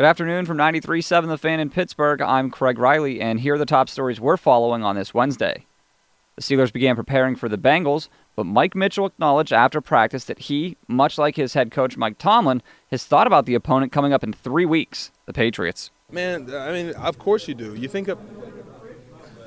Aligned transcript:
Good 0.00 0.06
afternoon 0.06 0.46
from 0.46 0.56
93.7 0.56 1.28
The 1.28 1.36
Fan 1.36 1.60
in 1.60 1.68
Pittsburgh. 1.68 2.22
I'm 2.22 2.50
Craig 2.50 2.78
Riley, 2.78 3.20
and 3.20 3.38
here 3.38 3.56
are 3.56 3.58
the 3.58 3.66
top 3.66 3.90
stories 3.90 4.18
we're 4.18 4.38
following 4.38 4.82
on 4.82 4.96
this 4.96 5.12
Wednesday. 5.12 5.66
The 6.36 6.40
Steelers 6.40 6.72
began 6.72 6.96
preparing 6.96 7.36
for 7.36 7.50
the 7.50 7.58
Bengals, 7.58 8.08
but 8.34 8.46
Mike 8.46 8.74
Mitchell 8.74 9.04
acknowledged 9.04 9.52
after 9.52 9.82
practice 9.82 10.24
that 10.24 10.38
he, 10.38 10.78
much 10.88 11.18
like 11.18 11.36
his 11.36 11.52
head 11.52 11.70
coach 11.70 11.98
Mike 11.98 12.16
Tomlin, 12.16 12.62
has 12.90 13.04
thought 13.04 13.26
about 13.26 13.44
the 13.44 13.54
opponent 13.54 13.92
coming 13.92 14.14
up 14.14 14.24
in 14.24 14.32
three 14.32 14.64
weeks, 14.64 15.10
the 15.26 15.34
Patriots. 15.34 15.90
Man, 16.10 16.50
I 16.54 16.72
mean, 16.72 16.94
of 16.94 17.18
course 17.18 17.46
you 17.46 17.52
do. 17.52 17.74
You 17.74 17.86
think 17.86 18.08
of, 18.08 18.18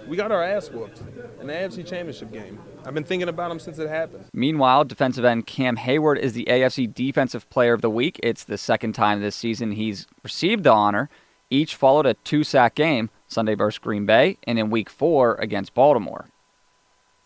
we 0.08 0.18
got 0.18 0.32
our 0.32 0.44
ass 0.44 0.70
whooped 0.70 1.02
in 1.40 1.48
the 1.48 1.54
AFC 1.54 1.86
Championship 1.86 2.32
game. 2.32 2.60
I've 2.86 2.94
been 2.94 3.04
thinking 3.04 3.30
about 3.30 3.52
him 3.52 3.60
since 3.60 3.80
it 3.80 3.90
happened. 3.90 4.26
Meanwhile, 4.34 4.86
defensive 4.86 5.26
end 5.26 5.48
Cam 5.48 5.78
Heyward 5.78 6.18
is 6.20 6.34
the 6.34 6.46
AFC 6.46 6.94
Defensive 6.94 7.50
Player 7.50 7.74
of 7.74 7.82
the 7.82 7.90
Week. 7.90 8.20
It's 8.24 8.44
the 8.44 8.58
second 8.58 8.94
time 8.94 9.22
this 9.22 9.36
season 9.36 9.74
he's 9.74 10.08
received 10.24 10.64
the 10.64 10.72
honor. 10.72 11.10
Each 11.50 11.76
followed 11.76 12.06
a 12.06 12.16
two 12.16 12.44
sack 12.44 12.76
game, 12.76 13.10
Sunday 13.28 13.56
versus 13.56 13.80
Green 13.80 14.06
Bay, 14.06 14.38
and 14.44 14.58
in 14.58 14.70
week 14.70 14.90
four 14.90 15.36
against 15.36 15.74
Baltimore. 15.74 16.30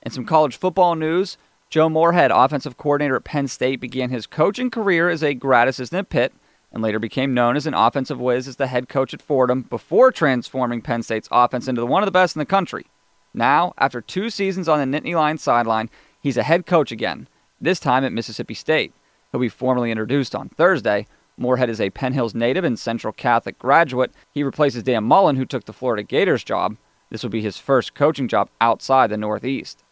In 0.02 0.12
some 0.12 0.26
college 0.26 0.57
football 0.57 0.96
news, 0.96 1.38
Joe 1.70 1.90
Moorhead, 1.90 2.32
offensive 2.34 2.77
coordinator 2.77 3.16
at 3.16 3.23
Penn 3.23 3.48
State, 3.48 3.80
began 3.80 4.09
his 4.09 4.27
coaching 4.27 4.70
career 4.70 5.09
as 5.09 5.23
a 5.23 5.34
grad 5.34 5.68
assistant 5.68 5.99
at 5.99 6.09
Pitt 6.09 6.34
and 6.77 6.84
later 6.84 6.99
became 6.99 7.34
known 7.34 7.55
as 7.55 7.66
an 7.66 7.73
offensive 7.73 8.20
whiz 8.20 8.48
as 8.48 8.58
the 8.58 8.67
head 8.67 8.88
coach 8.88 9.12
at 9.12 9.20
Fordham 9.20 9.63
before 9.63 10.12
transforming 10.12 10.80
Penn 10.80 11.02
State's 11.02 11.27
offense 11.31 11.68
into 11.68 11.84
one 11.88 12.04
of 12.04 12.05
the 12.05 12.12
best 12.12 12.35
in 12.35 12.40
the 12.40 12.45
country. 12.45 12.85
Now, 13.34 13.73
after 13.80 13.99
two 13.99 14.30
seasons 14.30 14.70
on 14.70 14.80
the 14.80 14.99
Nittany 14.99 15.16
Lion 15.16 15.40
sideline, 15.40 15.90
he's 16.21 16.38
a 16.38 16.44
head 16.44 16.68
coach 16.68 16.91
again, 16.91 17.27
this 17.59 17.80
time 17.80 18.05
at 18.05 18.13
Mississippi 18.13 18.54
State. 18.54 18.94
He'll 19.32 19.41
be 19.41 19.49
formally 19.49 19.90
introduced 19.90 20.35
on 20.35 20.49
Thursday. 20.49 21.08
Moorhead 21.35 21.71
is 21.71 21.82
a 21.82 21.90
Penn 21.90 22.13
Hills 22.13 22.35
native 22.35 22.63
and 22.63 22.77
Central 22.77 23.12
Catholic 23.12 23.57
graduate. 23.57 24.12
He 24.32 24.44
replaces 24.44 24.84
Dan 24.84 25.04
Mullen, 25.04 25.35
who 25.35 25.46
took 25.46 25.66
the 25.66 25.73
Florida 25.73 26.04
Gators 26.04 26.44
job. 26.44 26.77
This 27.09 27.23
will 27.23 27.32
be 27.32 27.41
his 27.41 27.57
first 27.57 27.96
coaching 27.96 28.27
job 28.27 28.49
outside 28.62 29.10
the 29.10 29.18
Northeast. 29.18 29.84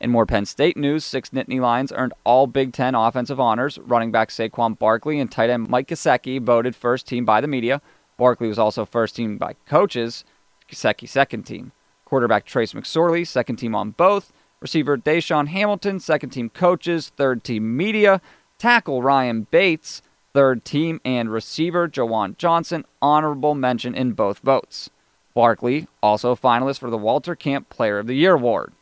In 0.00 0.10
more 0.10 0.26
Penn 0.26 0.46
State 0.46 0.76
news, 0.76 1.04
six 1.04 1.30
Nittany 1.30 1.60
Lions 1.60 1.92
earned 1.92 2.14
all 2.22 2.46
Big 2.46 2.72
Ten 2.72 2.94
offensive 2.94 3.40
honors. 3.40 3.78
Running 3.78 4.12
back 4.12 4.28
Saquon 4.28 4.78
Barkley 4.78 5.18
and 5.18 5.30
tight 5.30 5.50
end 5.50 5.68
Mike 5.68 5.88
Gesicki 5.88 6.40
voted 6.40 6.76
first 6.76 7.08
team 7.08 7.24
by 7.24 7.40
the 7.40 7.48
media. 7.48 7.82
Barkley 8.16 8.46
was 8.46 8.60
also 8.60 8.84
first 8.84 9.16
team 9.16 9.38
by 9.38 9.54
coaches, 9.66 10.24
Gesicki 10.70 11.08
second 11.08 11.44
team. 11.44 11.72
Quarterback 12.04 12.44
Trace 12.44 12.74
McSorley, 12.74 13.26
second 13.26 13.56
team 13.56 13.74
on 13.74 13.90
both. 13.90 14.32
Receiver 14.60 14.96
DaeSean 14.96 15.48
Hamilton, 15.48 15.98
second 15.98 16.30
team 16.30 16.48
coaches, 16.48 17.10
third 17.16 17.42
team 17.42 17.76
media. 17.76 18.20
Tackle 18.56 19.02
Ryan 19.02 19.48
Bates, 19.50 20.00
third 20.32 20.64
team. 20.64 21.00
And 21.04 21.30
receiver 21.30 21.88
Juwan 21.88 22.36
Johnson, 22.38 22.84
honorable 23.02 23.54
mention 23.54 23.96
in 23.96 24.12
both 24.12 24.38
votes. 24.38 24.90
Barkley, 25.34 25.88
also 26.02 26.34
finalist 26.34 26.78
for 26.78 26.90
the 26.90 26.96
Walter 26.96 27.34
Camp 27.34 27.68
Player 27.68 27.98
of 27.98 28.06
the 28.06 28.14
Year 28.14 28.34
award. 28.34 28.72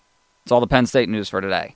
That's 0.47 0.52
all 0.52 0.61
the 0.61 0.69
Penn 0.69 0.86
State 0.86 1.08
news 1.08 1.28
for 1.28 1.41
today. 1.41 1.75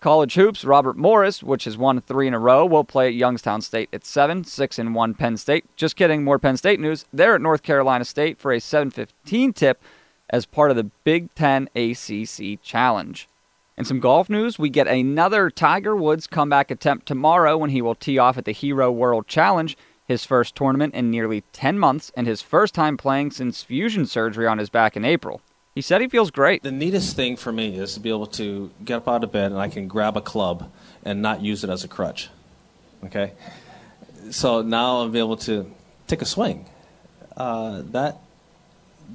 College 0.00 0.34
hoops, 0.34 0.64
Robert 0.64 0.96
Morris, 0.96 1.44
which 1.44 1.62
has 1.62 1.78
won 1.78 2.00
three 2.00 2.26
in 2.26 2.34
a 2.34 2.40
row, 2.40 2.66
will 2.66 2.82
play 2.82 3.06
at 3.06 3.14
Youngstown 3.14 3.60
State 3.60 3.88
at 3.92 4.04
7, 4.04 4.42
6 4.42 4.78
and 4.80 4.96
1 4.96 5.14
Penn 5.14 5.36
State. 5.36 5.64
Just 5.76 5.94
kidding, 5.94 6.24
more 6.24 6.40
Penn 6.40 6.56
State 6.56 6.80
news. 6.80 7.04
They're 7.12 7.36
at 7.36 7.40
North 7.40 7.62
Carolina 7.62 8.04
State 8.04 8.36
for 8.36 8.52
a 8.52 8.58
7:15 8.58 9.52
tip 9.52 9.80
as 10.28 10.44
part 10.44 10.72
of 10.72 10.76
the 10.76 10.90
Big 11.04 11.32
Ten 11.36 11.68
ACC 11.76 12.60
Challenge. 12.60 13.28
In 13.78 13.84
some 13.84 14.00
golf 14.00 14.28
news, 14.28 14.58
we 14.58 14.70
get 14.70 14.88
another 14.88 15.48
Tiger 15.48 15.94
Woods 15.94 16.26
comeback 16.26 16.72
attempt 16.72 17.06
tomorrow 17.06 17.56
when 17.56 17.70
he 17.70 17.80
will 17.80 17.94
tee 17.94 18.18
off 18.18 18.36
at 18.36 18.44
the 18.44 18.50
Hero 18.50 18.90
World 18.90 19.28
Challenge, 19.28 19.76
his 20.04 20.24
first 20.24 20.56
tournament 20.56 20.94
in 20.94 21.12
nearly 21.12 21.44
10 21.52 21.78
months 21.78 22.10
and 22.16 22.26
his 22.26 22.42
first 22.42 22.74
time 22.74 22.96
playing 22.96 23.30
since 23.30 23.62
fusion 23.62 24.04
surgery 24.04 24.48
on 24.48 24.58
his 24.58 24.68
back 24.68 24.96
in 24.96 25.04
April. 25.04 25.40
He 25.74 25.80
said 25.80 26.00
he 26.00 26.08
feels 26.08 26.30
great. 26.30 26.62
The 26.62 26.72
neatest 26.72 27.14
thing 27.14 27.36
for 27.36 27.52
me 27.52 27.76
is 27.78 27.94
to 27.94 28.00
be 28.00 28.08
able 28.08 28.26
to 28.26 28.70
get 28.84 28.96
up 28.96 29.08
out 29.08 29.22
of 29.22 29.32
bed 29.32 29.52
and 29.52 29.60
I 29.60 29.68
can 29.68 29.86
grab 29.86 30.16
a 30.16 30.20
club 30.20 30.70
and 31.04 31.22
not 31.22 31.42
use 31.42 31.62
it 31.62 31.70
as 31.70 31.84
a 31.84 31.88
crutch. 31.88 32.28
Okay? 33.04 33.32
So 34.30 34.62
now 34.62 34.98
I'll 34.98 35.08
be 35.08 35.18
able 35.18 35.36
to 35.38 35.70
take 36.06 36.22
a 36.22 36.26
swing. 36.26 36.66
Uh, 37.36 37.82
that 37.86 38.20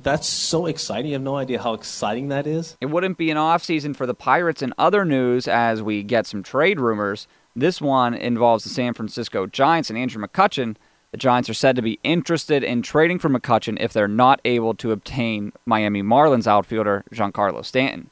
that's 0.04 0.28
so 0.28 0.66
exciting. 0.66 1.08
You 1.08 1.14
have 1.14 1.22
no 1.22 1.38
idea 1.38 1.62
how 1.62 1.74
exciting 1.74 2.30
that 2.30 2.48
is. 2.48 2.76
It 2.82 2.88
wouldn't 2.88 3.18
be 3.18 3.32
an 3.32 3.38
off 3.38 3.64
season 3.64 3.94
for 3.94 4.06
the 4.06 4.14
Pirates 4.14 4.62
and 4.62 4.74
other 4.78 5.06
news 5.06 5.48
as 5.48 5.82
we 5.82 6.04
get 6.04 6.26
some 6.26 6.44
trade 6.44 6.80
rumors. 6.80 7.28
This 7.56 7.82
one 7.82 8.14
involves 8.14 8.64
the 8.64 8.70
San 8.70 8.94
Francisco 8.94 9.46
Giants 9.46 9.90
and 9.90 9.98
Andrew 9.98 10.22
McCutchen. 10.26 10.76
The 11.16 11.20
Giants 11.20 11.50
are 11.50 11.54
said 11.54 11.78
to 11.78 11.82
be 11.82 11.98
interested 12.04 12.62
in 12.62 12.82
trading 12.82 13.20
for 13.20 13.30
McCutchen 13.30 13.78
if 13.80 13.94
they're 13.94 14.06
not 14.06 14.42
able 14.44 14.74
to 14.74 14.92
obtain 14.92 15.54
Miami 15.66 16.04
Marlins 16.04 16.46
outfielder 16.46 17.06
Giancarlo 17.10 17.64
Stanton. 17.64 18.10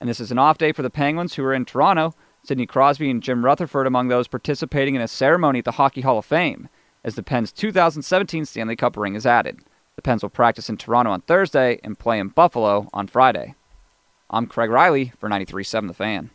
And 0.00 0.08
this 0.08 0.18
is 0.18 0.32
an 0.32 0.38
off 0.40 0.58
day 0.58 0.72
for 0.72 0.82
the 0.82 0.90
Penguins, 0.90 1.34
who 1.34 1.44
are 1.44 1.54
in 1.54 1.64
Toronto. 1.64 2.12
Sidney 2.42 2.66
Crosby 2.66 3.08
and 3.08 3.22
Jim 3.22 3.44
Rutherford 3.44 3.86
among 3.86 4.08
those 4.08 4.26
participating 4.26 4.96
in 4.96 5.00
a 5.00 5.06
ceremony 5.06 5.60
at 5.60 5.64
the 5.64 5.70
Hockey 5.70 6.00
Hall 6.00 6.18
of 6.18 6.24
Fame, 6.24 6.68
as 7.04 7.14
the 7.14 7.22
Pens' 7.22 7.52
2017 7.52 8.46
Stanley 8.46 8.74
Cup 8.74 8.96
ring 8.96 9.14
is 9.14 9.26
added. 9.26 9.60
The 9.94 10.02
Pens 10.02 10.24
will 10.24 10.28
practice 10.28 10.68
in 10.68 10.76
Toronto 10.76 11.12
on 11.12 11.20
Thursday 11.20 11.78
and 11.84 11.96
play 11.96 12.18
in 12.18 12.30
Buffalo 12.30 12.88
on 12.92 13.06
Friday. 13.06 13.54
I'm 14.28 14.48
Craig 14.48 14.70
Riley 14.70 15.12
for 15.18 15.28
93.7 15.28 15.86
The 15.86 15.94
Fan. 15.94 16.30